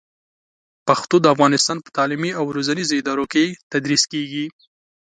[0.87, 4.45] پښتو د افغانستان په تعلیمي او روزنیزو ادارو کې تدریس کېږي.